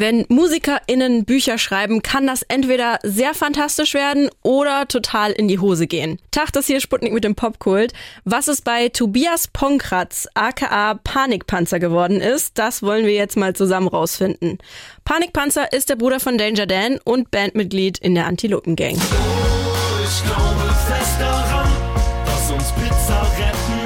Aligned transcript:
Wenn 0.00 0.26
MusikerInnen 0.28 1.24
Bücher 1.24 1.58
schreiben, 1.58 2.02
kann 2.02 2.24
das 2.24 2.42
entweder 2.42 3.00
sehr 3.02 3.34
fantastisch 3.34 3.94
werden 3.94 4.30
oder 4.44 4.86
total 4.86 5.32
in 5.32 5.48
die 5.48 5.58
Hose 5.58 5.88
gehen. 5.88 6.20
Tag, 6.30 6.52
das 6.52 6.68
hier 6.68 6.80
Sputnik 6.80 7.12
mit 7.12 7.24
dem 7.24 7.34
Popkult. 7.34 7.92
Was 8.24 8.46
es 8.46 8.62
bei 8.62 8.90
Tobias 8.90 9.48
Ponkratz, 9.48 10.28
aka 10.34 10.94
Panikpanzer 11.02 11.80
geworden 11.80 12.20
ist, 12.20 12.58
das 12.58 12.84
wollen 12.84 13.06
wir 13.06 13.14
jetzt 13.14 13.36
mal 13.36 13.56
zusammen 13.56 13.88
rausfinden. 13.88 14.58
Panikpanzer 15.04 15.72
ist 15.72 15.88
der 15.88 15.96
Bruder 15.96 16.20
von 16.20 16.38
Danger 16.38 16.66
Dan 16.66 17.00
und 17.02 17.32
Bandmitglied 17.32 17.98
in 17.98 18.14
der 18.14 18.26
Antilopen 18.26 18.76
Gang. 18.76 18.94
Ich 18.94 20.22
glaube 20.22 20.74
fest 20.86 21.16
daran, 21.18 21.68
dass 22.24 22.52
uns 22.52 22.70
Pizza 22.70 23.20
retten. 23.36 23.77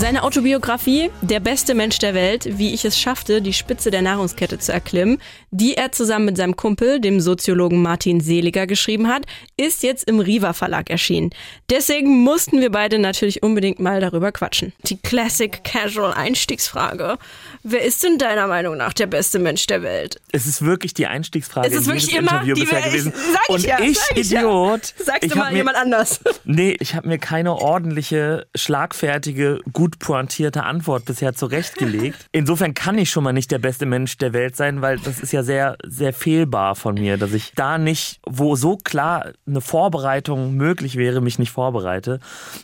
Seine 0.00 0.22
Autobiografie 0.22 1.10
Der 1.20 1.40
beste 1.40 1.74
Mensch 1.74 1.98
der 1.98 2.14
Welt, 2.14 2.58
wie 2.58 2.72
ich 2.72 2.86
es 2.86 2.98
schaffte, 2.98 3.42
die 3.42 3.52
Spitze 3.52 3.90
der 3.90 4.00
Nahrungskette 4.00 4.58
zu 4.58 4.72
erklimmen, 4.72 5.18
die 5.50 5.74
er 5.76 5.92
zusammen 5.92 6.24
mit 6.24 6.38
seinem 6.38 6.56
Kumpel, 6.56 7.00
dem 7.00 7.20
Soziologen 7.20 7.82
Martin 7.82 8.20
Seliger, 8.20 8.66
geschrieben 8.66 9.08
hat, 9.08 9.26
ist 9.58 9.82
jetzt 9.82 10.04
im 10.08 10.18
Riva 10.20 10.54
Verlag 10.54 10.88
erschienen. 10.88 11.30
Deswegen 11.68 12.22
mussten 12.24 12.60
wir 12.62 12.70
beide 12.70 12.98
natürlich 12.98 13.42
unbedingt 13.42 13.78
mal 13.78 14.00
darüber 14.00 14.32
quatschen. 14.32 14.72
Die 14.84 14.96
Classic 14.96 15.62
Casual 15.64 16.14
Einstiegsfrage. 16.14 17.18
Wer 17.62 17.82
ist 17.82 18.02
denn 18.02 18.16
deiner 18.16 18.46
Meinung 18.46 18.78
nach 18.78 18.94
der 18.94 19.06
beste 19.06 19.38
Mensch 19.38 19.66
der 19.66 19.82
Welt? 19.82 20.18
Es 20.32 20.46
ist 20.46 20.62
wirklich 20.64 20.94
die 20.94 21.08
Einstiegsfrage 21.08 21.68
Es 21.68 21.74
ist 21.74 21.80
in 21.88 21.92
wirklich 21.92 22.14
immer 22.16 22.32
Interview 22.32 22.54
die 22.54 22.60
bisher 22.62 22.78
ich- 22.78 22.84
gewesen. 22.86 23.12
Sag 23.32 23.42
ich 23.48 23.54
Und 23.54 23.64
ja, 23.66 23.80
ich, 23.80 23.98
sag 23.98 24.16
ich 24.16 24.30
ja. 24.30 24.40
Idiot, 24.40 24.94
Sagst 25.04 25.24
ich 25.24 25.32
du 25.32 25.38
mal 25.38 25.50
mir, 25.50 25.58
jemand 25.58 25.76
anders. 25.76 26.20
Nee, 26.44 26.74
ich 26.80 26.94
habe 26.94 27.06
mir 27.06 27.18
keine 27.18 27.54
ordentliche, 27.54 28.46
schlagfertige, 28.54 29.60
gut 29.74 29.89
pointierte 29.98 30.62
Antwort 30.64 31.04
bisher 31.04 31.34
zurechtgelegt. 31.34 32.26
Insofern 32.32 32.74
kann 32.74 32.98
ich 32.98 33.10
schon 33.10 33.24
mal 33.24 33.32
nicht 33.32 33.50
der 33.50 33.58
beste 33.58 33.86
Mensch 33.86 34.16
der 34.18 34.32
Welt 34.32 34.56
sein, 34.56 34.82
weil 34.82 34.98
das 34.98 35.20
ist 35.20 35.32
ja 35.32 35.42
sehr, 35.42 35.76
sehr 35.86 36.12
fehlbar 36.12 36.74
von 36.76 36.94
mir, 36.94 37.16
dass 37.16 37.32
ich 37.32 37.52
da 37.56 37.78
nicht, 37.78 38.20
wo 38.26 38.56
so 38.56 38.76
klar 38.76 39.32
eine 39.46 39.60
Vorbereitung 39.60 40.54
möglich 40.54 40.96
wäre, 40.96 41.20
mich 41.20 41.38
nicht 41.38 41.50
vorbereite. 41.50 42.20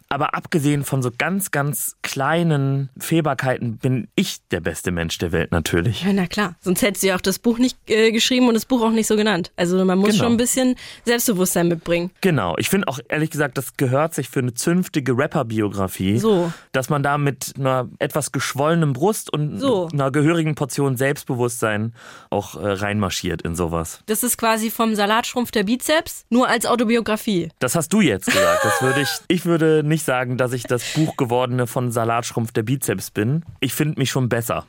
Aber 0.08 0.34
abgesehen 0.34 0.84
von 0.84 1.02
so 1.02 1.10
ganz, 1.16 1.50
ganz 1.50 1.96
kleinen 2.02 2.88
Fehlbarkeiten 2.98 3.78
bin 3.78 4.08
ich 4.14 4.38
der 4.50 4.60
beste 4.60 4.90
Mensch 4.90 5.18
der 5.18 5.32
Welt 5.32 5.50
natürlich. 5.52 6.02
Ja, 6.02 6.12
na 6.12 6.26
klar. 6.26 6.54
Sonst 6.60 6.82
hättest 6.82 7.02
du 7.02 7.08
ja 7.08 7.16
auch 7.16 7.20
das 7.20 7.38
Buch 7.38 7.58
nicht 7.58 7.76
äh, 7.88 8.12
geschrieben 8.12 8.48
und 8.48 8.54
das 8.54 8.64
Buch 8.66 8.82
auch 8.82 8.90
nicht 8.92 9.06
so 9.06 9.16
genannt. 9.16 9.50
Also 9.56 9.84
man 9.84 9.98
muss 9.98 10.10
Genau. 10.10 10.24
schon 10.24 10.32
ein 10.34 10.36
bisschen 10.36 10.76
Selbstbewusstsein 11.04 11.68
mitbringen. 11.68 12.10
Genau. 12.20 12.54
Ich 12.58 12.68
finde 12.68 12.88
auch 12.88 12.98
ehrlich 13.08 13.30
gesagt, 13.30 13.58
das 13.58 13.76
gehört 13.76 14.14
sich 14.14 14.28
für 14.28 14.40
eine 14.40 14.54
zünftige 14.54 15.16
Rapper-Biografie. 15.16 16.18
So. 16.18 16.52
Dass 16.72 16.88
man 16.88 17.02
da 17.02 17.15
mit 17.18 17.54
einer 17.58 17.88
etwas 17.98 18.32
geschwollenen 18.32 18.92
Brust 18.92 19.32
und 19.32 19.58
So. 19.58 19.88
einer 19.92 20.10
gehörigen 20.10 20.54
Portion 20.54 20.96
Selbstbewusstsein 20.96 21.94
auch 22.30 22.56
äh, 22.56 22.66
reinmarschiert 22.72 23.42
in 23.42 23.54
sowas. 23.54 24.00
Das 24.06 24.22
ist 24.22 24.36
quasi 24.38 24.70
vom 24.70 24.94
Salatschrumpf 24.94 25.50
der 25.50 25.64
Bizeps, 25.64 26.24
nur 26.30 26.48
als 26.48 26.66
Autobiografie. 26.66 27.50
Das 27.58 27.74
hast 27.74 27.92
du 27.92 28.00
jetzt 28.00 28.26
gesagt. 28.26 28.64
Das 28.64 28.82
würde 28.82 29.00
ich, 29.02 29.08
ich 29.28 29.44
würde 29.44 29.82
nicht 29.84 30.04
sagen, 30.04 30.36
dass 30.36 30.52
ich 30.52 30.64
das 30.64 30.82
Buch 30.94 31.16
gewordene 31.16 31.66
von 31.66 31.90
Salatschrumpf 31.90 32.52
der 32.52 32.62
Bizeps 32.62 33.10
bin. 33.10 33.44
Ich 33.60 33.74
finde 33.74 33.98
mich 33.98 34.10
schon 34.10 34.28
besser. 34.28 34.66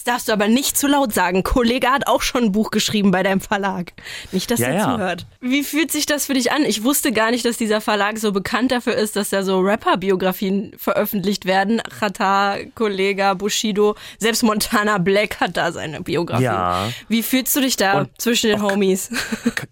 Das 0.00 0.14
darfst 0.14 0.28
du 0.28 0.32
aber 0.32 0.48
nicht 0.48 0.78
zu 0.78 0.86
laut 0.86 1.12
sagen. 1.12 1.42
Kollege 1.42 1.88
hat 1.90 2.06
auch 2.06 2.22
schon 2.22 2.44
ein 2.44 2.52
Buch 2.52 2.70
geschrieben 2.70 3.10
bei 3.10 3.22
deinem 3.22 3.42
Verlag. 3.42 3.92
Nicht, 4.32 4.50
dass 4.50 4.58
Ja, 4.58 4.68
er 4.68 4.74
ja. 4.74 4.84
zuhört. 4.94 5.26
Wie 5.42 5.62
fühlt 5.62 5.92
sich 5.92 6.06
das 6.06 6.24
für 6.24 6.32
dich 6.32 6.52
an? 6.52 6.64
Ich 6.64 6.84
wusste 6.84 7.12
gar 7.12 7.30
nicht, 7.30 7.44
dass 7.44 7.58
dieser 7.58 7.82
Verlag 7.82 8.16
so 8.16 8.32
bekannt 8.32 8.72
dafür 8.72 8.94
ist, 8.94 9.16
dass 9.16 9.28
da 9.28 9.42
so 9.42 9.60
Rapper-Biografien 9.60 10.72
veröffentlicht 10.78 11.44
werden. 11.44 11.82
Chata, 11.98 12.56
Kollega, 12.74 13.34
Bushido, 13.34 13.94
selbst 14.18 14.42
Montana 14.42 14.96
Black 14.96 15.38
hat 15.38 15.58
da 15.58 15.70
seine 15.70 16.00
Biografie. 16.00 16.44
Ja. 16.44 16.88
Wie 17.08 17.22
fühlst 17.22 17.54
du 17.54 17.60
dich 17.60 17.76
da 17.76 18.00
Und 18.00 18.08
zwischen 18.18 18.48
den 18.48 18.62
Homies? 18.62 19.10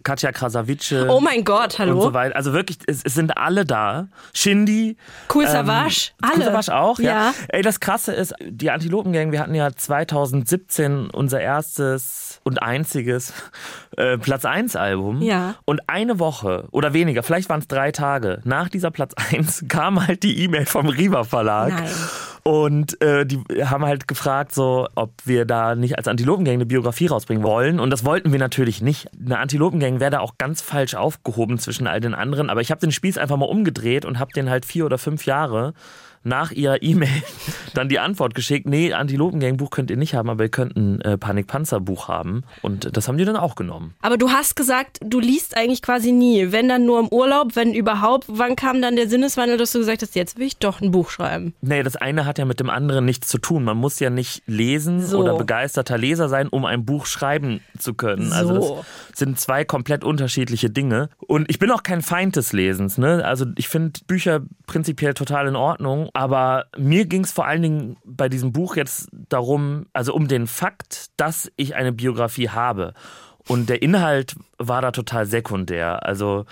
Katja 0.02 0.30
Krasavice. 0.32 0.68
Oh 1.08 1.20
mein 1.20 1.42
Gott, 1.42 1.78
hallo? 1.78 1.94
Und 1.96 2.02
so 2.02 2.12
weiter. 2.12 2.36
Also 2.36 2.52
wirklich, 2.52 2.78
es, 2.86 3.00
es 3.02 3.14
sind 3.14 3.38
alle 3.38 3.64
da. 3.64 4.08
Shindy. 4.34 4.98
Cool 5.32 5.46
Savage, 5.46 6.10
alle. 6.20 6.34
Cool 6.36 6.44
Savage 6.44 6.76
auch, 6.76 6.98
ja. 6.98 7.08
Ja. 7.08 7.34
Ey, 7.48 7.62
das 7.62 7.80
Krasse 7.80 8.12
ist, 8.12 8.34
die 8.46 8.70
Antilopengang, 8.70 9.32
wir 9.32 9.40
hatten 9.40 9.54
ja 9.54 9.74
2017 10.30 11.10
unser 11.10 11.40
erstes 11.40 12.40
und 12.44 12.62
einziges 12.62 13.32
äh, 13.96 14.18
Platz 14.18 14.44
1 14.44 14.76
Album. 14.76 15.22
Ja. 15.22 15.56
Und 15.64 15.88
eine 15.88 16.18
Woche 16.18 16.66
oder 16.70 16.92
weniger, 16.92 17.22
vielleicht 17.22 17.48
waren 17.48 17.60
es 17.60 17.68
drei 17.68 17.92
Tage, 17.92 18.40
nach 18.44 18.68
dieser 18.68 18.90
Platz 18.90 19.14
1 19.32 19.66
kam 19.68 20.06
halt 20.06 20.22
die 20.22 20.42
E-Mail 20.44 20.66
vom 20.66 20.88
Riva 20.88 21.24
Verlag. 21.24 21.70
Nein. 21.70 21.90
Und 22.44 23.00
äh, 23.02 23.26
die 23.26 23.42
haben 23.62 23.84
halt 23.84 24.08
gefragt, 24.08 24.54
so, 24.54 24.88
ob 24.94 25.12
wir 25.24 25.44
da 25.44 25.74
nicht 25.74 25.98
als 25.98 26.08
Antilopengang 26.08 26.54
eine 26.54 26.66
Biografie 26.66 27.06
rausbringen 27.06 27.42
wollen. 27.42 27.78
Und 27.78 27.90
das 27.90 28.06
wollten 28.06 28.32
wir 28.32 28.38
natürlich 28.38 28.80
nicht. 28.80 29.08
Eine 29.22 29.38
Antilopengang 29.38 30.00
wäre 30.00 30.12
da 30.12 30.20
auch 30.20 30.38
ganz 30.38 30.62
falsch 30.62 30.94
aufgehoben 30.94 31.58
zwischen 31.58 31.86
all 31.86 32.00
den 32.00 32.14
anderen. 32.14 32.48
Aber 32.48 32.62
ich 32.62 32.70
habe 32.70 32.80
den 32.80 32.92
Spieß 32.92 33.18
einfach 33.18 33.36
mal 33.36 33.44
umgedreht 33.44 34.06
und 34.06 34.18
habe 34.18 34.32
den 34.32 34.48
halt 34.48 34.64
vier 34.64 34.86
oder 34.86 34.96
fünf 34.96 35.26
Jahre 35.26 35.74
nach 36.28 36.52
ihrer 36.52 36.82
E-Mail 36.82 37.10
dann 37.74 37.88
die 37.88 37.98
Antwort 37.98 38.34
geschickt, 38.34 38.66
nee, 38.66 38.92
Antilopengang-Buch 38.92 39.70
könnt 39.70 39.90
ihr 39.90 39.96
nicht 39.96 40.14
haben, 40.14 40.30
aber 40.30 40.44
ihr 40.44 40.50
könnt 40.50 40.76
ein 40.76 41.00
äh, 41.00 41.18
Panikpanzer-Buch 41.18 42.08
haben. 42.08 42.44
Und 42.62 42.96
das 42.96 43.08
haben 43.08 43.18
die 43.18 43.24
dann 43.24 43.36
auch 43.36 43.54
genommen. 43.54 43.94
Aber 44.02 44.16
du 44.16 44.30
hast 44.30 44.56
gesagt, 44.56 44.98
du 45.02 45.20
liest 45.20 45.56
eigentlich 45.56 45.82
quasi 45.82 46.12
nie. 46.12 46.52
Wenn 46.52 46.68
dann 46.68 46.84
nur 46.86 47.00
im 47.00 47.08
Urlaub, 47.08 47.56
wenn 47.56 47.74
überhaupt. 47.74 48.26
Wann 48.28 48.56
kam 48.56 48.82
dann 48.82 48.96
der 48.96 49.08
Sinneswandel, 49.08 49.56
dass 49.56 49.72
du 49.72 49.78
gesagt 49.78 50.02
hast, 50.02 50.14
jetzt 50.14 50.38
will 50.38 50.46
ich 50.46 50.58
doch 50.58 50.80
ein 50.80 50.90
Buch 50.90 51.10
schreiben? 51.10 51.54
Nee, 51.60 51.82
das 51.82 51.96
eine 51.96 52.24
hat 52.26 52.38
ja 52.38 52.44
mit 52.44 52.60
dem 52.60 52.70
anderen 52.70 53.04
nichts 53.04 53.28
zu 53.28 53.38
tun. 53.38 53.64
Man 53.64 53.76
muss 53.76 53.98
ja 54.00 54.10
nicht 54.10 54.42
lesen 54.46 55.04
So. 55.04 55.18
oder 55.18 55.36
begeisterter 55.36 55.98
Leser 55.98 56.28
sein, 56.28 56.48
um 56.48 56.64
ein 56.64 56.84
Buch 56.84 57.06
schreiben 57.06 57.60
zu 57.78 57.94
können. 57.94 58.32
Also 58.32 58.60
So. 58.60 58.84
das 59.10 59.18
sind 59.18 59.40
zwei 59.40 59.64
komplett 59.64 60.04
unterschiedliche 60.04 60.70
Dinge. 60.70 61.08
Und 61.18 61.48
ich 61.50 61.58
bin 61.58 61.70
auch 61.70 61.82
kein 61.82 62.02
Feind 62.02 62.36
des 62.36 62.52
Lesens. 62.52 62.98
Ne? 62.98 63.24
Also 63.24 63.46
ich 63.56 63.68
finde 63.68 64.00
Bücher 64.06 64.40
prinzipiell 64.66 65.14
total 65.14 65.48
in 65.48 65.56
Ordnung. 65.56 66.10
Aber 66.18 66.66
mir 66.76 67.04
ging 67.04 67.22
es 67.22 67.30
vor 67.30 67.46
allen 67.46 67.62
Dingen 67.62 67.96
bei 68.04 68.28
diesem 68.28 68.52
Buch 68.52 68.74
jetzt 68.74 69.08
darum, 69.12 69.86
also 69.92 70.12
um 70.12 70.26
den 70.26 70.48
Fakt, 70.48 71.12
dass 71.16 71.48
ich 71.54 71.76
eine 71.76 71.92
Biografie 71.92 72.48
habe. 72.48 72.92
Und 73.46 73.68
der 73.68 73.82
Inhalt 73.82 74.34
war 74.58 74.82
da 74.82 74.90
total 74.92 75.26
sekundär. 75.26 76.04
Also 76.04 76.44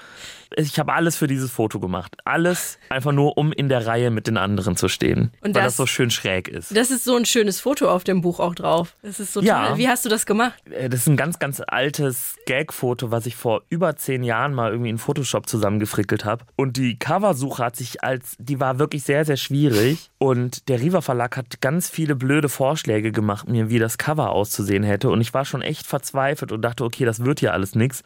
ich 0.55 0.79
habe 0.79 0.93
alles 0.93 1.17
für 1.17 1.27
dieses 1.27 1.51
Foto 1.51 1.81
gemacht. 1.81 2.17
Alles 2.25 2.79
einfach 2.89 3.11
nur, 3.11 3.37
um 3.37 3.53
in 3.53 3.69
der 3.69 3.85
Reihe 3.85 4.13
mit 4.13 4.29
den 4.29 4.37
anderen 4.37 4.77
zu 4.77 4.89
stehen. 4.89 5.33
Und 5.41 5.55
weil 5.57 5.65
das- 5.65 5.73
das 5.73 5.77
so 5.77 5.87
schön 5.87 6.11
schräg 6.11 6.47
ist. 6.47 6.75
Das 6.77 6.93
ist 6.93 7.03
so 7.03 7.17
ein 7.17 7.25
schönes 7.25 7.61
Foto 7.61 7.91
auf 7.91 8.05
dem 8.05 8.21
Buch 8.21 8.39
auch 8.39 8.55
drauf. 8.55 8.95
Das 9.03 9.19
ist 9.19 9.33
so 9.33 9.41
Ja. 9.43 9.69
toll. 9.71 9.79
Wie 9.79 9.89
hast 9.89 10.05
du 10.05 10.09
das 10.09 10.25
gemacht? 10.25 10.55
Äh, 10.71 10.89
Das 10.89 11.01
ist 11.01 11.09
ein 11.09 11.17
ganz, 11.17 11.41
ganz 11.41 11.61
altes 11.67 12.37
Gag-Foto, 12.47 13.11
was 13.11 13.27
ich 13.27 13.35
vor 13.35 13.63
über 13.71 13.97
zehn 13.97 14.23
Jahren 14.23 14.55
mal 14.55 14.71
irgendwie 14.71 14.91
in 14.91 14.99
Photoshop 14.99 15.49
zusammengefrickelt 15.49 16.25
habe. 16.25 16.45
Und 16.55 16.77
die 16.77 16.97
Coversuche 16.99 17.65
hat 17.65 17.75
sich 17.77 18.05
als, 18.05 18.37
die 18.39 18.61
war 18.61 18.79
wirklich 18.79 19.03
sehr, 19.03 19.25
sehr 19.25 19.37
schwierig. 19.37 20.11
Und 20.19 20.69
der 20.69 20.81
Riva 20.81 21.01
Verlag 21.01 21.37
hat 21.37 21.61
ganz 21.61 21.91
viele 21.91 22.15
blöde 22.15 22.49
Vorschläge 22.49 23.11
gemacht, 23.11 23.49
mir, 23.49 23.69
wie 23.69 23.81
das 23.81 23.99
Cover 23.99 24.31
auszusehen 24.31 24.85
hätte. 24.85 25.11
Und 25.11 25.21
ich 25.21 25.35
war 25.35 25.45
schon 25.45 25.61
echt 25.63 25.87
verzweifelt 25.87 26.53
und 26.53 26.63
dachte, 26.63 26.85
okay, 26.85 27.05
das 27.05 27.25
wird 27.25 27.41
ja 27.41 27.51
alles 27.51 27.75
nix. 28.01 28.03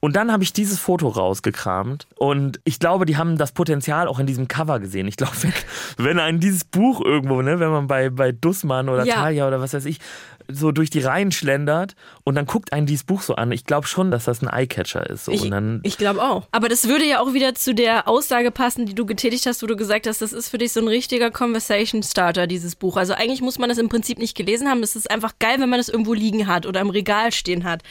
Und 0.00 0.16
dann 0.16 0.32
habe 0.32 0.42
ich 0.42 0.52
dieses 0.52 0.80
Foto 0.80 1.06
rausgekramt. 1.08 2.08
Und 2.16 2.58
ich 2.64 2.80
glaube, 2.80 3.06
die 3.06 3.16
haben 3.16 3.38
das 3.38 3.52
Potenzial 3.52 4.08
auch 4.08 4.18
in 4.18 4.26
diesem 4.26 4.48
Cover 4.48 4.80
gesehen. 4.80 5.06
Ich 5.06 5.16
glaube, 5.16 5.32
wenn, 5.42 5.52
wenn 5.98 6.18
ein 6.18 6.40
dieses 6.40 6.64
Buch 6.64 7.00
irgendwo, 7.00 7.40
ne, 7.40 7.60
wenn 7.60 7.70
man 7.70 7.86
bei, 7.86 8.10
bei 8.10 8.32
Dussmann 8.32 8.88
oder 8.88 9.04
Ja. 9.04 9.14
Talia 9.14 9.46
oder 9.46 9.60
was 9.60 9.74
weiß 9.74 9.84
ich, 9.84 10.00
so 10.52 10.72
durch 10.72 10.90
die 10.90 11.00
Reihen 11.00 11.32
schlendert 11.32 11.94
und 12.24 12.34
dann 12.34 12.46
guckt 12.46 12.72
einen 12.72 12.86
dieses 12.86 13.04
Buch 13.04 13.22
so 13.22 13.34
an. 13.34 13.52
Ich 13.52 13.64
glaube 13.64 13.86
schon, 13.86 14.10
dass 14.10 14.24
das 14.24 14.42
ein 14.42 14.48
Eyecatcher 14.48 15.08
ist. 15.08 15.24
So. 15.24 15.32
Ich, 15.32 15.50
ich 15.82 15.98
glaube 15.98 16.22
auch. 16.22 16.46
Aber 16.52 16.68
das 16.68 16.88
würde 16.88 17.04
ja 17.04 17.20
auch 17.20 17.32
wieder 17.32 17.54
zu 17.54 17.74
der 17.74 18.08
Aussage 18.08 18.50
passen, 18.50 18.86
die 18.86 18.94
du 18.94 19.06
getätigt 19.06 19.46
hast, 19.46 19.62
wo 19.62 19.66
du 19.66 19.76
gesagt 19.76 20.06
hast, 20.06 20.22
das 20.22 20.32
ist 20.32 20.48
für 20.48 20.58
dich 20.58 20.72
so 20.72 20.80
ein 20.80 20.88
richtiger 20.88 21.30
Conversation 21.30 22.02
Starter, 22.02 22.46
dieses 22.46 22.76
Buch. 22.76 22.96
Also 22.96 23.14
eigentlich 23.14 23.42
muss 23.42 23.58
man 23.58 23.68
das 23.68 23.78
im 23.78 23.88
Prinzip 23.88 24.18
nicht 24.18 24.36
gelesen 24.36 24.68
haben. 24.68 24.82
Es 24.82 24.96
ist 24.96 25.10
einfach 25.10 25.34
geil, 25.38 25.56
wenn 25.58 25.68
man 25.68 25.80
es 25.80 25.88
irgendwo 25.88 26.14
liegen 26.14 26.46
hat 26.46 26.66
oder 26.66 26.80
im 26.80 26.90
Regal 26.90 27.32
stehen 27.32 27.64
hat. 27.64 27.82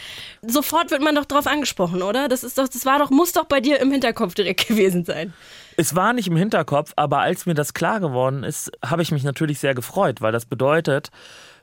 Sofort 0.42 0.92
wird 0.92 1.02
man 1.02 1.16
doch 1.16 1.26
drauf 1.26 1.48
angesprochen, 1.48 2.02
oder? 2.02 2.28
Das 2.28 2.44
ist 2.44 2.58
doch, 2.58 2.68
das 2.68 2.86
war 2.86 3.00
doch, 3.00 3.10
muss 3.10 3.34
doch 3.34 3.46
bei 3.46 3.60
dir 3.60 3.80
im 3.80 3.92
Hinterkopf 3.92 4.34
direkt 4.34 4.68
gewesen 4.68 5.06
sein. 5.06 5.34
es 5.78 5.96
war 5.96 6.14
nicht 6.14 6.28
im 6.28 6.36
Hinterkopf, 6.36 6.94
aber 6.96 7.20
als 7.20 7.46
mir 7.46 7.54
das 7.54 7.74
klar 7.74 8.00
geworden 8.00 8.44
ist, 8.44 8.72
habe 8.86 9.02
ich 9.02 9.12
mich 9.12 9.24
natürlich 9.24 9.60
sehr 9.60 9.76
gefreut, 9.76 10.22
weil 10.22 10.32
das 10.32 10.46
bedeutet, 10.46 11.10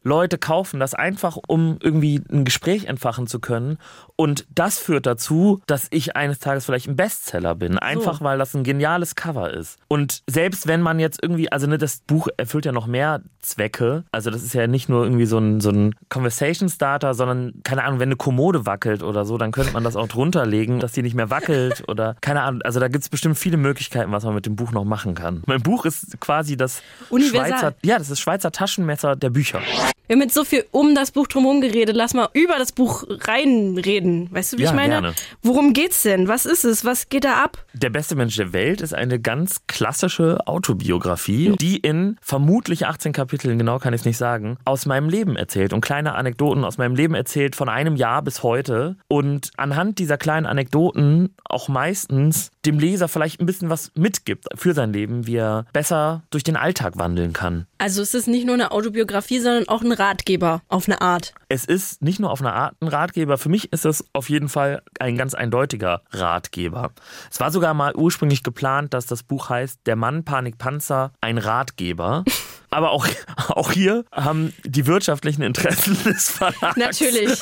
Leute 0.03 0.39
kaufen 0.39 0.81
das 0.81 0.95
einfach, 0.95 1.37
um 1.47 1.79
irgendwie 1.83 2.23
ein 2.31 2.45
Gespräch 2.45 2.87
entfachen 2.87 3.27
zu 3.27 3.41
können. 3.41 3.79
Und 4.17 4.47
das 4.55 4.79
führt 4.79 5.06
dazu, 5.06 5.61
dass 5.67 5.87
ich 5.91 6.17
eines 6.17 6.39
Tages 6.39 6.65
vielleicht 6.65 6.89
ein 6.89 6.97
Bestseller 6.97 7.55
bin. 7.55 7.79
Einfach 7.79 8.21
weil 8.21 8.39
das 8.39 8.55
ein 8.55 8.65
geniales 8.65 9.15
Cover 9.15 9.53
ist. 9.53 9.79
Und 9.89 10.23
selbst 10.27 10.67
wenn 10.67 10.81
man 10.81 10.99
jetzt 10.99 11.23
irgendwie, 11.23 11.53
also 11.53 11.67
ne, 11.67 11.79
das 11.79 12.00
Buch 12.06 12.29
erfüllt 12.37 12.65
ja 12.65 12.73
noch 12.73 12.87
mehr 12.87 13.23
Zwecke. 13.41 14.05
Also 14.12 14.31
das 14.31 14.43
ist 14.43 14.55
ja 14.55 14.67
nicht 14.67 14.89
nur 14.89 15.05
irgendwie 15.05 15.27
so 15.27 15.39
ein, 15.39 15.61
so 15.61 15.71
ein 15.71 15.95
Conversation 16.09 16.69
Starter, 16.69 17.15
sondern, 17.15 17.55
keine 17.65 17.85
Ahnung, 17.85 18.00
wenn 18.00 18.09
eine 18.09 18.17
Kommode 18.17 18.67
wackelt 18.67 19.03
oder 19.03 19.25
so, 19.25 19.39
dann 19.39 19.53
könnte 19.53 19.73
man 19.73 19.85
das 19.85 19.97
auch 19.97 20.09
drunter 20.09 20.47
legen, 20.47 20.81
dass 20.81 20.93
die 20.93 21.03
nicht 21.03 21.15
mehr 21.15 21.31
wackelt 21.31 21.85
oder 21.89 22.17
keine 22.21 22.43
Ahnung. 22.43 22.62
Also 22.62 22.81
da 22.81 22.89
gibt 22.89 23.05
es 23.05 23.09
bestimmt 23.09 23.39
viele 23.39 23.56
Möglichkeiten, 23.56 24.12
was 24.12 24.25
man 24.25 24.35
mit 24.35 24.47
dem 24.47 24.56
Buch 24.56 24.73
noch 24.73 24.85
machen 24.85 25.15
kann. 25.15 25.43
Mein 25.47 25.62
Buch 25.62 25.85
ist 25.85 26.21
quasi 26.21 26.56
das 26.56 26.83
Universal. 27.11 27.49
Schweizer, 27.49 27.75
ja, 27.85 27.99
das 27.99 28.11
ist 28.11 28.21
Schweizer 28.21 28.53
Taschenmesser 28.53 29.17
der 29.17 29.31
Bücher. 29.31 29.61
Wir 30.08 30.14
haben 30.16 30.22
jetzt 30.22 30.32
so 30.32 30.44
viel 30.44 30.64
um 30.70 30.94
das 30.94 31.10
Buch 31.10 31.26
drumherum 31.26 31.60
geredet. 31.60 31.94
Lass 31.94 32.14
mal 32.14 32.31
über 32.32 32.56
das 32.58 32.72
Buch 32.72 33.05
reinreden. 33.08 34.28
Weißt 34.32 34.55
du, 34.55 34.56
wie 34.58 34.62
Ja, 34.62 34.70
ich 34.70 34.75
meine? 34.75 34.88
gerne. 34.88 35.14
Worum 35.43 35.75
geht's 35.75 36.02
denn? 36.02 36.28
Was 36.28 36.46
ist 36.46 36.64
es? 36.64 36.82
Was 36.87 37.10
geht 37.10 37.25
da 37.25 37.43
ab? 37.44 37.62
Der 37.75 37.90
beste 37.90 38.14
Mensch 38.16 38.34
der 38.37 38.55
Welt 38.55 38.81
ist 38.81 38.94
eine 38.94 39.20
ganz 39.20 39.66
klassische 39.66 40.38
Autobiografie, 40.46 41.55
die 41.60 41.76
in 41.76 42.16
vermutlich 42.22 42.87
18 42.87 43.12
Kapiteln, 43.12 43.58
genau 43.58 43.78
kann 43.78 43.93
ich 43.93 44.00
es 44.00 44.05
nicht 44.06 44.16
sagen, 44.16 44.56
aus 44.64 44.87
meinem 44.87 45.10
Leben 45.10 45.37
erzählt 45.37 45.75
und 45.75 45.82
kleine 45.82 46.14
Anekdoten 46.14 46.64
aus 46.64 46.78
meinem 46.78 46.94
Leben 46.94 47.14
erzählt, 47.14 47.54
von 47.54 47.69
einem 47.69 47.94
Jahr 47.96 48.22
bis 48.22 48.43
heute. 48.43 48.96
Und 49.08 49.50
anhand 49.58 49.99
dieser 49.99 50.16
kleinen 50.16 50.46
Anekdoten 50.46 51.34
auch 51.44 51.69
meistens 51.69 52.50
dem 52.64 52.78
Leser 52.78 53.08
vielleicht 53.08 53.40
ein 53.40 53.46
bisschen 53.46 53.69
was 53.69 53.93
mitgibt 53.94 54.46
für 54.54 54.72
sein 54.72 54.93
Leben, 54.93 55.26
wie 55.26 55.37
er 55.37 55.66
besser 55.75 56.22
durch 56.31 56.44
den 56.44 56.56
Alltag 56.56 56.96
wandeln 56.96 57.34
kann. 57.34 57.66
Also 57.76 58.00
es 58.00 58.14
ist 58.14 58.26
nicht 58.26 58.46
nur 58.46 58.54
eine 58.54 58.70
Autobiografie, 58.72 59.40
sondern 59.40 59.69
auch 59.69 59.82
ein 59.82 59.98
Ratgeber 59.99 60.62
auf 60.69 60.87
eine 60.87 61.00
Art. 61.00 61.35
Es 61.49 61.65
ist 61.65 62.03
nicht 62.03 62.21
nur 62.21 62.31
auf 62.31 62.41
eine 62.41 62.53
Art 62.53 62.75
ein 62.81 62.89
Ratgeber, 62.89 63.39
für 63.39 63.49
mich 63.49 63.73
ist 63.73 63.85
es 63.85 64.05
auf 64.12 64.29
jeden 64.29 64.49
Fall 64.49 64.83
ein 65.00 65.17
ganz 65.17 65.35
eindeutiger 65.35 66.03
Ratgeber. 66.11 66.93
Es 67.31 67.41
war 67.41 67.50
sogar 67.50 67.75
mal 67.75 67.95
ursprünglich 67.97 68.43
geplant, 68.43 68.95
dass 68.95 69.06
das 69.06 69.23
Buch 69.23 69.49
heißt 69.49 69.81
Der 69.87 69.97
Mann 69.97 70.25
Panikpanzer, 70.25 71.12
ein 71.21 71.39
Ratgeber. 71.39 72.25
Aber 72.71 72.91
auch, 72.91 73.06
auch 73.49 73.73
hier 73.73 74.05
haben 74.12 74.53
die 74.65 74.87
wirtschaftlichen 74.87 75.43
Interessen 75.43 75.97
des 76.05 76.31
Verlags. 76.31 76.77
Natürlich. 76.77 77.41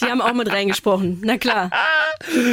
Die 0.00 0.04
haben 0.04 0.20
auch 0.20 0.34
mit 0.34 0.50
reingesprochen. 0.50 1.20
Na 1.24 1.38
klar. 1.38 1.70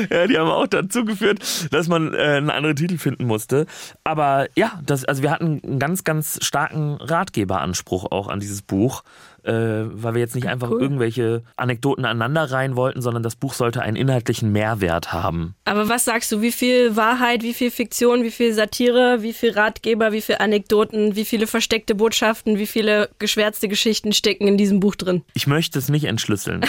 Ja, 0.10 0.28
die 0.28 0.38
haben 0.38 0.50
auch 0.50 0.68
dazu 0.68 1.06
geführt, 1.06 1.40
dass 1.72 1.88
man 1.88 2.14
äh, 2.14 2.18
einen 2.18 2.50
anderen 2.50 2.76
Titel 2.76 2.98
finden 2.98 3.26
musste. 3.26 3.66
Aber 4.04 4.48
ja, 4.56 4.80
das, 4.86 5.06
also 5.06 5.24
wir 5.24 5.32
hatten 5.32 5.62
einen 5.64 5.80
ganz, 5.80 6.04
ganz 6.04 6.38
starken 6.42 6.96
Ratgeberanspruch 6.96 8.12
auch 8.12 8.28
an 8.28 8.42
dieses 8.42 8.62
Buch, 8.62 9.04
äh, 9.44 9.52
weil 9.54 10.14
wir 10.14 10.22
jetzt 10.22 10.36
nicht 10.36 10.48
einfach 10.48 10.72
Cool. 10.72 10.82
irgendwelche 10.82 11.44
Anekdoten 11.58 12.06
aneinander 12.06 12.52
rein 12.52 12.76
wollten, 12.76 13.02
sondern 13.02 13.24
das 13.24 13.36
Buch 13.36 13.54
sollte 13.54 13.82
einen 13.82 13.96
inhaltlichen 13.98 14.52
Mehrwert 14.52 15.12
haben. 15.14 15.56
Aber 15.66 15.90
was 15.90 16.06
sagst 16.06 16.32
du? 16.32 16.42
Wie 16.42 16.52
viel 16.52 16.96
Wahrheit, 16.96 17.44
wie 17.44 17.54
viel 17.54 17.72
Fiktion, 17.72 18.24
wie 18.24 18.32
viel 18.32 18.54
Satire, 18.54 19.22
wie 19.22 19.34
viel 19.34 19.52
Ratgeber, 19.52 20.12
wie 20.12 20.22
viel 20.22 20.36
Anekdoten, 20.40 21.16
wie 21.16 21.26
viele 21.26 21.48
versteckte 21.48 21.96
Botschaften, 21.96 22.58
wie 22.58 22.68
viele 22.68 23.10
geschwärzte 23.20 23.68
Geschichten 23.68 24.14
stecken 24.14 24.48
in 24.48 24.58
diesem 24.58 24.80
Buch 24.80 24.96
drin? 24.96 25.24
Ich 25.34 25.48
möchte 25.48 25.78
es 25.80 25.90
nicht 25.90 26.06
entschlüsseln. 26.06 26.62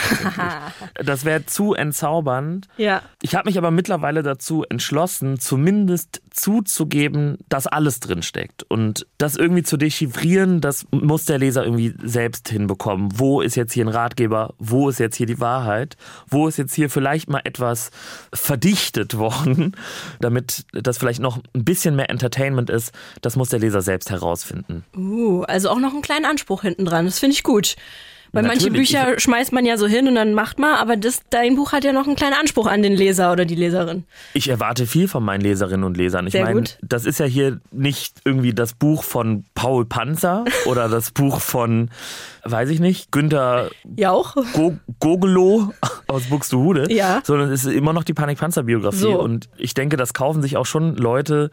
das 1.04 1.24
wäre 1.24 1.46
zu 1.46 1.74
entzaubernd. 1.74 2.68
Ja. 2.76 3.02
Ich 3.22 3.34
habe 3.34 3.48
mich 3.48 3.58
aber 3.58 3.70
mittlerweile 3.70 4.22
dazu 4.22 4.64
entschlossen, 4.68 5.38
zumindest 5.38 6.22
zuzugeben, 6.30 7.38
dass 7.48 7.66
alles 7.66 8.00
drin 8.00 8.22
steckt. 8.22 8.62
Und 8.64 9.06
das 9.18 9.36
irgendwie 9.36 9.62
zu 9.62 9.76
dechiffrieren, 9.76 10.60
das 10.60 10.86
muss 10.90 11.24
der 11.26 11.38
Leser 11.38 11.64
irgendwie 11.64 11.94
selbst 12.02 12.48
hinbekommen. 12.64 13.18
Wo 13.18 13.40
ist 13.40 13.54
jetzt 13.54 13.72
hier 13.72 13.84
ein 13.84 13.88
Ratgeber? 13.88 14.54
Wo 14.58 14.88
ist 14.88 14.98
jetzt 14.98 15.16
hier 15.16 15.26
die 15.26 15.40
Wahrheit? 15.40 15.96
Wo 16.28 16.48
ist 16.48 16.56
jetzt 16.56 16.74
hier 16.74 16.90
vielleicht 16.90 17.28
mal 17.28 17.42
etwas 17.44 17.90
verdichtet 18.32 19.16
worden, 19.16 19.76
damit 20.20 20.64
das 20.72 20.98
vielleicht 20.98 21.20
noch 21.20 21.38
ein 21.54 21.64
bisschen 21.64 21.96
mehr 21.96 22.10
Entertainment 22.10 22.70
ist? 22.70 22.92
Das 23.20 23.36
muss 23.36 23.50
der 23.50 23.60
Leser 23.60 23.82
selbst 23.82 24.10
herausfinden. 24.10 24.84
Uh, 24.96 25.42
also 25.42 25.68
auch 25.68 25.78
noch 25.78 25.92
einen 25.92 26.02
kleinen 26.02 26.24
Anspruch 26.24 26.62
hinten 26.62 26.84
dran. 26.84 27.04
Das 27.04 27.18
finde 27.18 27.34
ich 27.34 27.42
gut. 27.42 27.76
Weil 28.34 28.42
manche. 28.44 28.70
Bücher 28.70 29.18
schmeißt 29.18 29.52
man 29.52 29.64
ja 29.64 29.76
so 29.76 29.86
hin 29.86 30.08
und 30.08 30.14
dann 30.16 30.34
macht 30.34 30.58
man, 30.58 30.74
aber 30.74 30.96
das, 30.96 31.20
dein 31.30 31.56
Buch 31.56 31.72
hat 31.72 31.84
ja 31.84 31.92
noch 31.92 32.06
einen 32.06 32.16
kleinen 32.16 32.34
Anspruch 32.34 32.66
an 32.66 32.82
den 32.82 32.94
Leser 32.94 33.32
oder 33.32 33.44
die 33.44 33.54
Leserin. 33.54 34.04
Ich 34.34 34.48
erwarte 34.48 34.86
viel 34.86 35.08
von 35.08 35.22
meinen 35.24 35.40
Leserinnen 35.40 35.84
und 35.84 35.96
Lesern. 35.96 36.26
Ich 36.26 36.32
Sehr 36.32 36.44
meine, 36.44 36.60
gut. 36.60 36.78
das 36.82 37.06
ist 37.06 37.18
ja 37.20 37.26
hier 37.26 37.60
nicht 37.70 38.18
irgendwie 38.24 38.52
das 38.52 38.74
Buch 38.74 39.04
von 39.04 39.44
Paul 39.54 39.84
Panzer 39.86 40.44
oder 40.66 40.88
das 40.88 41.10
Buch 41.12 41.40
von, 41.40 41.90
weiß 42.44 42.70
ich 42.70 42.80
nicht, 42.80 43.12
Günter 43.12 43.70
Ja 43.96 44.10
auch. 44.10 44.34
Go 44.52 44.76
Gogelow 45.00 45.72
aus 46.08 46.24
Buxtehude, 46.24 46.92
Ja. 46.92 47.20
sondern 47.24 47.50
es 47.52 47.64
ist 47.64 47.72
immer 47.72 47.92
noch 47.92 48.04
die 48.04 48.14
Panik-Panzer-Biografie. 48.14 48.98
So. 48.98 49.20
Und 49.20 49.48
ich 49.56 49.74
denke, 49.74 49.96
das 49.96 50.12
kaufen 50.14 50.42
sich 50.42 50.56
auch 50.56 50.66
schon 50.66 50.96
Leute, 50.96 51.50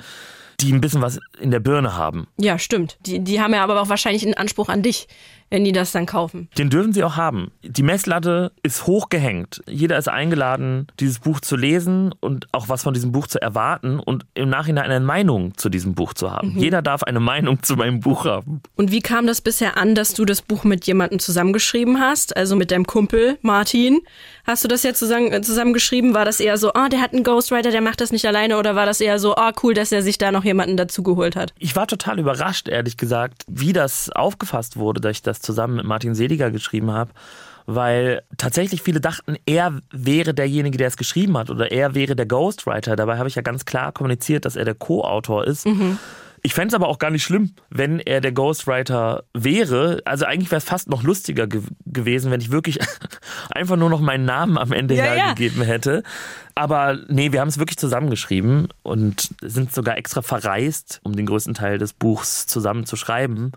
die 0.62 0.72
ein 0.72 0.82
bisschen 0.82 1.02
was 1.02 1.20
in 1.40 1.52
der 1.52 1.60
Birne 1.60 1.96
haben. 1.96 2.28
Ja, 2.38 2.60
stimmt. 2.60 2.98
Die, 3.06 3.20
die 3.20 3.42
haben 3.42 3.54
ja 3.54 3.64
aber 3.64 3.82
auch 3.82 3.90
wahrscheinlich 3.90 4.24
einen 4.24 4.36
Anspruch 4.36 4.70
an 4.70 4.82
dich, 4.82 5.08
wenn 5.50 5.66
die 5.66 5.74
das 5.74 5.92
dann 5.92 6.06
kaufen. 6.06 6.50
Den 6.58 6.70
dürfen 6.70 6.94
sie 6.94 7.04
auch 7.04 7.18
haben. 7.18 7.52
Die 7.62 7.84
Messlatte 7.84 8.54
ist 8.64 8.88
hoch 8.88 9.10
gehängt. 9.10 9.62
Jeder 9.68 9.98
ist 9.98 10.08
eingeladen, 10.08 10.88
dieses 11.00 11.20
Buch 11.20 11.42
zu 11.42 11.58
lesen 11.58 12.14
und 12.22 12.48
auch 12.54 12.70
was 12.70 12.84
von 12.84 12.94
diesem 12.94 13.12
Buch 13.12 13.28
zu 13.28 13.42
erwarten 13.42 14.00
und 14.00 14.26
im 14.34 14.50
Nachhinein 14.50 14.86
eine 14.86 15.06
Meinung 15.06 15.58
zu 15.58 15.70
diesem 15.70 15.94
Buch 15.94 16.14
zu 16.14 16.32
haben. 16.32 16.58
Jeder 16.58 16.82
darf 16.82 17.04
eine 17.04 17.20
Meinung 17.20 17.62
zu 17.64 17.76
meinem 17.76 18.00
Buch 18.00 18.26
haben. 18.26 18.62
Und 18.78 18.92
wie 18.92 19.02
kam 19.02 19.28
das 19.28 19.42
bisher 19.42 19.78
an, 19.78 19.94
dass 19.94 20.14
du 20.14 20.24
das 20.24 20.42
Buch 20.42 20.64
mit 20.64 20.88
jemandem 20.88 21.20
zusammengeschrieben 21.20 22.00
hast? 22.00 22.36
Also 22.38 22.56
mit 22.56 22.72
deinem 22.72 22.88
Kumpel 22.88 23.38
Martin? 23.42 24.00
Hast 24.46 24.64
du 24.64 24.68
das 24.70 24.84
ja 24.84 24.94
zusammen, 24.94 25.32
äh, 25.34 25.42
zusammengeschrieben? 25.42 26.14
War 26.14 26.26
das 26.26 26.40
eher 26.40 26.58
so, 26.58 26.74
ah, 26.74 26.88
der 26.88 27.02
hat 27.02 27.14
einen 27.14 27.24
Ghostwriter, 27.24 27.72
der 27.72 27.82
macht 27.82 28.00
das 28.00 28.12
nicht 28.12 28.26
alleine? 28.26 28.58
Oder 28.58 28.76
war 28.76 28.86
das 28.86 29.02
eher 29.02 29.20
so, 29.20 29.36
ah, 29.36 29.52
cool, 29.62 29.74
dass 29.74 29.92
er 29.92 30.02
sich 30.02 30.18
da 30.18 30.32
noch 30.32 30.44
jemanden 30.52 30.78
dazugeholt 30.78 31.36
hat? 31.36 31.54
Ich 31.58 31.76
war 31.76 31.88
total 31.88 32.20
überrascht, 32.20 32.68
ehrlich 32.68 32.98
gesagt, 32.98 33.44
wie 33.48 33.74
das 33.74 34.10
aufgefasst 34.12 34.78
wurde, 34.78 35.02
dass 35.02 35.12
ich 35.18 35.22
das 35.22 35.42
zusammen 35.42 35.78
mit 35.78 35.86
Martin 35.86 36.16
Seliger 36.16 36.52
geschrieben 36.52 36.92
habe. 36.92 37.12
Weil 37.68 38.24
tatsächlich 38.38 38.82
viele 38.82 39.00
dachten, 39.00 39.36
er 39.46 39.80
wäre 39.92 40.34
derjenige, 40.34 40.78
der 40.78 40.88
es 40.88 40.98
geschrieben 40.98 41.38
hat 41.38 41.50
oder 41.50 41.72
er 41.72 41.94
wäre 41.94 42.16
der 42.16 42.26
Ghostwriter. 42.26 42.96
Dabei 42.96 43.18
habe 43.18 43.30
ich 43.30 43.36
ja 43.36 43.44
ganz 43.44 43.66
klar 43.66 43.92
kommuniziert, 43.92 44.46
dass 44.46 44.56
er 44.56 44.66
der 44.66 44.74
Co-Autor 44.74 45.46
ist. 45.46 45.68
Ich 46.44 46.56
fände 46.56 46.70
es 46.70 46.74
aber 46.74 46.88
auch 46.88 46.98
gar 46.98 47.12
nicht 47.12 47.24
schlimm, 47.24 47.54
wenn 47.70 48.00
er 48.00 48.20
der 48.20 48.32
Ghostwriter 48.32 49.26
wäre. 49.34 50.02
Also 50.06 50.26
eigentlich 50.26 50.50
wäre 50.50 50.58
es 50.58 50.66
fast 50.66 50.90
noch 50.90 51.04
lustiger 51.04 51.46
ge 51.46 51.62
gewesen, 51.86 52.32
wenn 52.32 52.42
ich 52.42 52.52
wirklich 52.52 52.80
einfach 53.54 53.78
nur 53.78 53.90
noch 53.90 54.02
meinen 54.02 54.26
Namen 54.26 54.58
am 54.58 54.72
Ende 54.72 54.96
Ja, 54.96 55.06
ja. 55.06 55.12
hergegeben 55.26 55.62
hätte. 55.64 56.04
Aber 56.56 56.98
nee, 57.08 57.32
wir 57.32 57.40
haben 57.42 57.48
es 57.48 57.60
wirklich 57.60 57.78
zusammengeschrieben 57.78 58.68
und 58.84 59.30
sind 59.42 59.74
sogar 59.74 59.98
extra 59.98 60.22
verreist, 60.22 61.00
um 61.04 61.16
den 61.16 61.26
größten 61.26 61.54
Teil 61.54 61.78
des 61.78 61.94
Buchs 61.94 62.46
zusammen 62.48 62.86
zu 62.86 62.96
schreiben. 62.96 63.52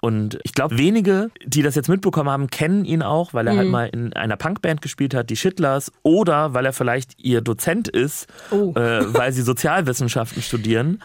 Und 0.00 0.38
ich 0.42 0.52
glaube, 0.52 0.76
wenige, 0.76 1.30
die 1.46 1.62
das 1.62 1.74
jetzt 1.76 1.88
mitbekommen 1.88 2.28
haben, 2.28 2.48
kennen 2.50 2.84
ihn 2.84 3.02
auch, 3.02 3.32
weil 3.32 3.46
er 3.46 3.56
halt 3.56 3.70
mal 3.70 3.86
in 3.86 4.12
einer 4.12 4.36
Punkband 4.36 4.82
gespielt 4.82 5.14
hat, 5.14 5.30
die 5.30 5.36
Schittlers, 5.36 5.90
oder 6.02 6.52
weil 6.52 6.66
er 6.66 6.74
vielleicht 6.74 7.18
ihr 7.18 7.40
Dozent 7.40 7.88
ist, 7.88 8.26
Oh. 8.50 8.74
äh, 8.76 9.14
weil 9.14 9.32
sie 9.32 9.40
Sozialwissenschaften 9.40 10.42
studieren. 10.42 11.00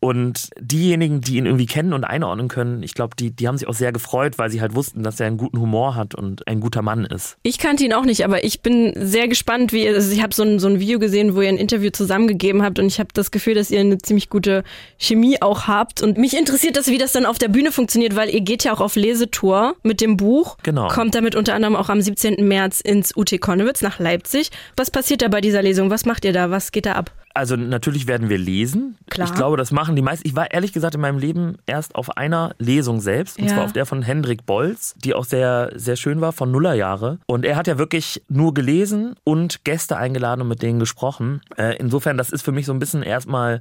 Und 0.00 0.48
diejenigen, 0.58 1.20
die 1.20 1.36
ihn 1.36 1.44
irgendwie 1.44 1.66
kennen 1.66 1.92
und 1.92 2.04
einordnen 2.04 2.48
können, 2.48 2.82
ich 2.82 2.94
glaube, 2.94 3.14
die, 3.16 3.32
die 3.32 3.46
haben 3.46 3.58
sich 3.58 3.68
auch 3.68 3.74
sehr 3.74 3.92
gefreut, 3.92 4.38
weil 4.38 4.50
sie 4.50 4.62
halt 4.62 4.74
wussten, 4.74 5.02
dass 5.02 5.20
er 5.20 5.26
einen 5.26 5.36
guten 5.36 5.60
Humor 5.60 5.94
hat 5.94 6.14
und 6.14 6.48
ein 6.48 6.60
guter 6.60 6.80
Mann 6.80 7.04
ist. 7.04 7.36
Ich 7.42 7.58
kannte 7.58 7.84
ihn 7.84 7.92
auch 7.92 8.06
nicht, 8.06 8.24
aber 8.24 8.42
ich 8.42 8.62
bin 8.62 8.94
sehr 8.96 9.28
gespannt, 9.28 9.74
wie 9.74 9.84
ihr, 9.84 9.94
also 9.94 10.10
ich 10.10 10.22
habe 10.22 10.34
so 10.34 10.42
ein, 10.42 10.58
so 10.58 10.68
ein 10.68 10.80
Video 10.80 10.98
gesehen, 10.98 11.34
wo 11.34 11.42
ihr 11.42 11.50
ein 11.50 11.58
Interview 11.58 11.90
zusammengegeben 11.90 12.62
habt 12.62 12.78
und 12.78 12.86
ich 12.86 12.98
habe 12.98 13.10
das 13.12 13.30
Gefühl, 13.30 13.54
dass 13.54 13.70
ihr 13.70 13.80
eine 13.80 13.98
ziemlich 13.98 14.30
gute 14.30 14.64
Chemie 14.96 15.42
auch 15.42 15.66
habt 15.66 16.02
und 16.02 16.16
mich 16.16 16.34
interessiert 16.34 16.78
das, 16.78 16.86
wie 16.86 16.96
das 16.96 17.12
dann 17.12 17.26
auf 17.26 17.36
der 17.38 17.48
Bühne 17.48 17.70
funktioniert, 17.70 18.16
weil 18.16 18.30
ihr 18.30 18.40
geht 18.40 18.64
ja 18.64 18.72
auch 18.72 18.80
auf 18.80 18.96
Lesetour 18.96 19.76
mit 19.82 20.00
dem 20.00 20.16
Buch. 20.16 20.56
Genau. 20.62 20.88
Kommt 20.88 21.14
damit 21.14 21.34
unter 21.34 21.52
anderem 21.52 21.76
auch 21.76 21.90
am 21.90 22.00
17. 22.00 22.48
März 22.48 22.80
ins 22.80 23.14
UT 23.14 23.38
Konnewitz 23.38 23.82
nach 23.82 23.98
Leipzig. 23.98 24.50
Was 24.78 24.90
passiert 24.90 25.20
da 25.20 25.28
bei 25.28 25.42
dieser 25.42 25.60
Lesung? 25.60 25.90
Was 25.90 26.06
macht 26.06 26.24
ihr 26.24 26.32
da? 26.32 26.50
Was 26.50 26.72
geht 26.72 26.86
da 26.86 26.92
ab? 26.92 27.12
Also 27.32 27.54
natürlich 27.56 28.06
werden 28.08 28.28
wir 28.28 28.38
lesen. 28.38 28.96
Klar. 29.08 29.28
Ich 29.28 29.34
glaube, 29.34 29.56
das 29.56 29.70
machen 29.70 29.94
die 29.94 30.02
meisten. 30.02 30.26
Ich 30.26 30.34
war 30.34 30.50
ehrlich 30.50 30.72
gesagt 30.72 30.96
in 30.96 31.00
meinem 31.00 31.18
Leben 31.18 31.58
erst 31.66 31.94
auf 31.94 32.16
einer 32.16 32.54
Lesung 32.58 33.00
selbst, 33.00 33.38
und 33.38 33.44
Ja. 33.46 33.54
zwar 33.54 33.64
auf 33.64 33.72
der 33.72 33.86
von 33.86 34.02
Hendrik 34.02 34.46
Bolz, 34.46 34.94
die 35.04 35.14
auch 35.14 35.24
sehr, 35.24 35.70
sehr 35.76 35.94
schön 35.96 36.20
war, 36.20 36.32
von 36.32 36.50
Nullerjahre. 36.50 37.18
Und 37.26 37.44
er 37.44 37.56
hat 37.56 37.68
ja 37.68 37.78
wirklich 37.78 38.22
nur 38.28 38.52
gelesen 38.52 39.14
und 39.22 39.64
Gäste 39.64 39.96
eingeladen 39.96 40.40
und 40.42 40.48
mit 40.48 40.62
denen 40.62 40.80
gesprochen. 40.80 41.40
Äh, 41.56 41.76
insofern, 41.76 42.18
das 42.18 42.30
ist 42.30 42.42
für 42.42 42.52
mich 42.52 42.66
so 42.66 42.72
ein 42.72 42.80
bisschen 42.80 43.02
erstmal 43.02 43.60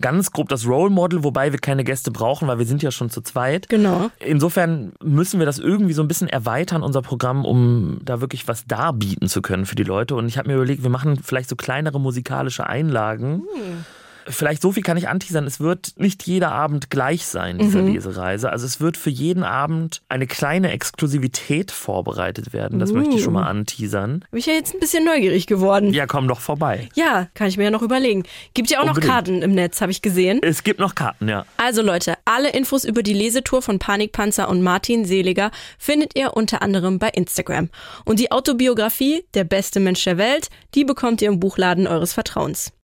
ganz 0.00 0.30
grob 0.30 0.48
das 0.48 0.66
Role 0.66 0.90
Model, 0.90 1.24
wobei 1.24 1.52
wir 1.52 1.58
keine 1.58 1.84
Gäste 1.84 2.10
brauchen, 2.10 2.48
weil 2.48 2.58
wir 2.58 2.66
sind 2.66 2.82
ja 2.82 2.90
schon 2.90 3.10
zu 3.10 3.20
zweit. 3.20 3.68
Genau. 3.68 4.10
Insofern 4.18 4.92
müssen 5.02 5.38
wir 5.38 5.46
das 5.46 5.58
irgendwie 5.58 5.92
so 5.92 6.02
ein 6.02 6.08
bisschen 6.08 6.28
erweitern, 6.28 6.82
unser 6.82 7.02
Programm, 7.02 7.44
um 7.44 7.98
da 8.04 8.20
wirklich 8.20 8.48
was 8.48 8.66
darbieten 8.66 9.28
zu 9.28 9.42
können 9.42 9.66
für 9.66 9.76
die 9.76 9.84
Leute. 9.84 10.14
Und 10.14 10.26
ich 10.26 10.38
habe 10.38 10.48
mir 10.48 10.56
überlegt, 10.56 10.82
wir 10.82 10.90
machen 10.90 11.18
vielleicht 11.22 11.48
so 11.48 11.56
kleinere 11.56 12.00
musikalische 12.00 12.66
Einlagen. 12.66 13.44
Vielleicht 14.26 14.62
so 14.62 14.72
viel 14.72 14.82
kann 14.82 14.96
ich 14.96 15.08
anteasern. 15.08 15.46
Es 15.46 15.60
wird 15.60 15.94
nicht 15.96 16.26
jeder 16.26 16.52
Abend 16.52 16.90
gleich 16.90 17.26
sein, 17.26 17.58
dieser 17.58 17.82
Lesereise. 17.82 18.50
Also 18.50 18.66
es 18.66 18.80
wird 18.80 18.96
für 18.96 19.10
jeden 19.10 19.44
Abend 19.44 20.02
eine 20.08 20.26
kleine 20.26 20.70
Exklusivität 20.72 21.70
vorbereitet 21.70 22.52
werden. 22.52 22.78
Das 22.78 22.92
möchte 22.92 23.16
ich 23.16 23.22
schon 23.22 23.34
mal 23.34 23.46
anteasern. 23.46 24.24
Bin 24.30 24.38
ich 24.38 24.46
ja 24.46 24.54
jetzt 24.54 24.74
ein 24.74 24.80
bisschen 24.80 25.04
neugierig 25.04 25.46
geworden. 25.46 25.92
Ja, 25.92 26.06
komm 26.06 26.28
doch 26.28 26.40
vorbei. 26.40 26.88
Ja, 26.94 27.28
kann 27.34 27.48
ich 27.48 27.56
mir 27.56 27.64
ja 27.64 27.70
noch 27.70 27.82
überlegen. 27.82 28.24
Gibt 28.54 28.70
ja 28.70 28.78
auch 28.78 28.84
Unbedingt. 28.84 29.06
noch 29.06 29.14
Karten 29.14 29.42
im 29.42 29.52
Netz, 29.52 29.80
habe 29.80 29.92
ich 29.92 30.02
gesehen. 30.02 30.40
Es 30.42 30.62
gibt 30.62 30.80
noch 30.80 30.94
Karten, 30.94 31.28
ja. 31.28 31.44
Also 31.56 31.82
Leute, 31.82 32.14
alle 32.24 32.50
Infos 32.50 32.84
über 32.84 33.02
die 33.02 33.14
Lesetour 33.14 33.62
von 33.62 33.78
Panikpanzer 33.78 34.48
und 34.48 34.62
Martin 34.62 35.04
Seliger 35.04 35.50
findet 35.78 36.16
ihr 36.16 36.34
unter 36.34 36.62
anderem 36.62 36.98
bei 36.98 37.08
Instagram. 37.08 37.68
Und 38.04 38.18
die 38.18 38.32
Autobiografie 38.32 39.24
Der 39.34 39.44
beste 39.44 39.80
Mensch 39.80 40.04
der 40.04 40.18
Welt, 40.18 40.48
die 40.74 40.84
bekommt 40.84 41.22
ihr 41.22 41.28
im 41.28 41.40
Buchladen 41.40 41.86
eures 41.86 42.12
Vertrauens. 42.12 42.74